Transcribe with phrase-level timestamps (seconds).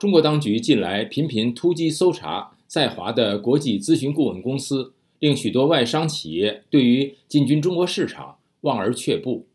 [0.00, 9.46] 中国当局近来频频突击搜查在华的国际咨询顾问公司，令许多外商企业对于进军中国市场望而却步。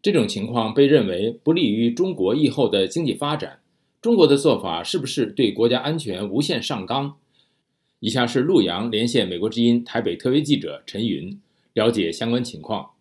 [0.00, 3.58] 这种情况被认为不利于中国以后的经济发展。
[4.00, 7.16] 中国的做法是不是对国家安全无限上纲？
[8.00, 11.38] 以下是陆洋连线美国之音台北特约记者陈云，
[11.74, 12.92] 了解相关情况。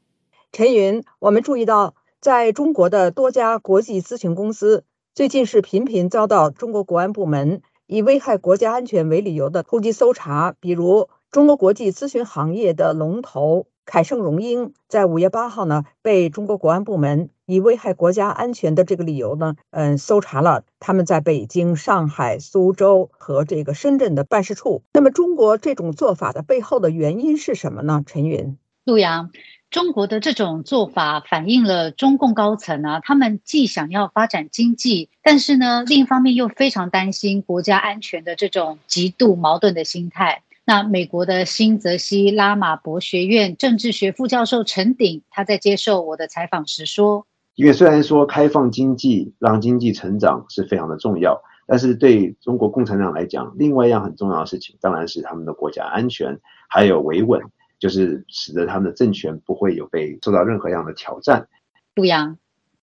[0.52, 4.84] 陈云，我们注意到，在中国的多家国际咨询公司。
[5.16, 24.84] 最近是频频遭到中国国安部门以危害国家安全为理由的突击搜查，比如中国国际咨询行业的龙头凯盛荣英，在五月八号呢，被中国国安部门以危害国家安全的这个理由呢，嗯，搜查了他们在北京、上海、苏州和这个深圳的办事处。
[24.92, 28.04] 那么，中国这种做法的背后的原因是什么呢？
[28.06, 29.32] 陈云，陆阳。
[29.72, 40.44] 中国的这种做法反映了中共高层啊，他们既想要发展经济，但是呢，另一方面又非常担心国家安全的这种极度矛盾的心态。
[40.64, 56.40] 那美国的新泽西拉马博学院政治学副教授陈鼎，他在接受我的采访时说：“因为虽然说开放经济让经济成长是非常的重要，但是对中国共产党来讲，另外一样很重要的事情，当然是他们的国家安全
[56.70, 57.42] 还有维稳。”
[57.80, 61.48] 就是使得他们的政权不会有被受到任何样的挑战。
[61.96, 62.38] 陆阳，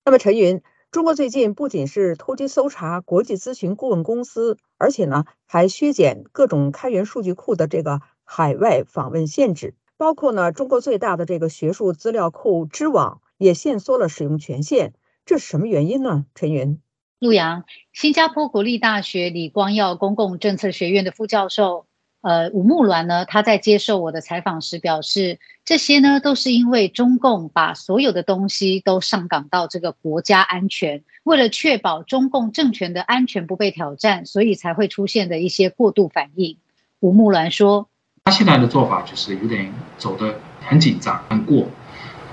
[0.05, 14.93] 那么陈云，中国最近不仅是突击搜查国际咨询顾问公司，而且呢还削减各种开源数据库的这个海外访问限制，包括呢中国最大的这个学术资料库知网也限缩了使用权限，
[15.25, 16.25] 这是什么原因呢？
[16.35, 16.79] 陈云，
[17.19, 21.86] 陆阳，新加坡国立大学李光耀公共政策学院的副教授。
[22.27, 36.57] 呃，吴木銮呢，他在接受我的采访时表示，这些呢都是因为中共把所有的东西都上岗到这个国家安全，为了确保中共政权的安全不被挑战，所以才会出现的一些过度反应。
[36.99, 37.87] 吴木銮说
[38.25, 41.65] ：“他现在的做法就是有点走的很紧张，很过，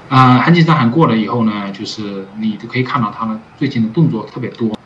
[0.09, 4.77] 啊，很紧张，很过了以后呢，就是你就可以看到他们最近的动作特别多。”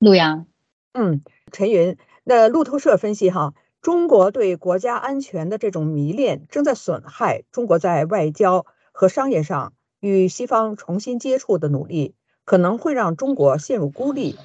[0.00, 0.46] 陆阳，
[0.94, 1.20] 嗯，
[1.52, 3.52] 陈云，那路透社分析哈。
[3.84, 12.14] 中国对国家安全的这种迷恋，正在损害中国在外交和商业上与西方重新接触的努力，
[12.46, 14.38] 可能会让中国陷入孤立。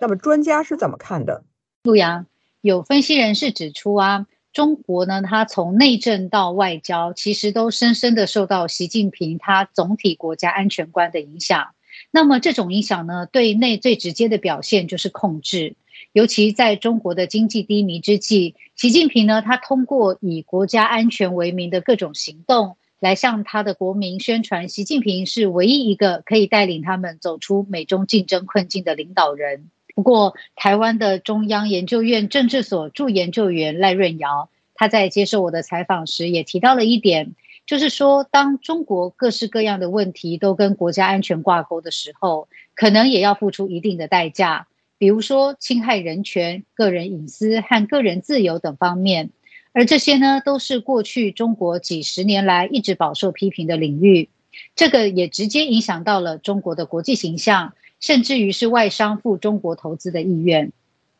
[0.00, 1.42] 那么，专家是怎么看的？
[1.82, 2.26] 陆阳
[2.60, 11.74] 有分析人士指出啊，中国呢，它从内政到外交，其实都深深的受到习近平他总体国家安全观的影响。
[12.12, 15.74] 那么，这种影响呢，对内最直接的表现就是控制。
[16.16, 29.68] 尤其在中国的经济低迷之际，习近平呢，他通过以国家安全为名的各种行动，来向他的国民宣传，习近平是唯一一个可以带领他们走出美中竞争困境的领导人。
[29.94, 37.34] 不过，台湾的中央研究院政治所助研究员赖润尧，他在接受我的采访时也提到了一点，
[37.66, 44.66] 就是说，当中国各式各样的问题都跟国家安全挂钩的时候，可能也要付出一定的代价。
[44.98, 49.30] 比如说侵害人权、个人隐私和个人自由等方面，
[49.72, 54.28] 而这些呢，都是过去中国几十年来一直饱受批评的领域。
[54.74, 60.72] 这个也直接影响到了中国的国际形象，甚至于是外商赴中国投资的意愿。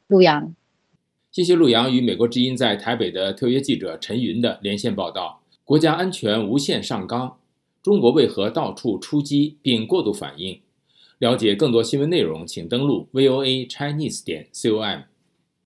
[0.06, 0.54] 陆阳，
[1.30, 5.42] 谢谢陆阳与美国之音在台北的特约记者陈云的连线报道。
[5.64, 7.36] 国家安全无限上纲，
[7.82, 10.58] 中国为何到处出击并过度反应？
[11.18, 15.15] 了解更多新闻内容，请登录 VOA Chinese 点 com。